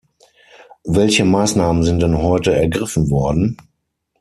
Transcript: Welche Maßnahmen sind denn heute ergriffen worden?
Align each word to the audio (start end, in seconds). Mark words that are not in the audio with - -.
Welche 0.87 1.25
Maßnahmen 1.25 1.83
sind 1.83 1.99
denn 2.01 2.17
heute 2.23 2.55
ergriffen 2.55 3.11
worden? 3.11 3.55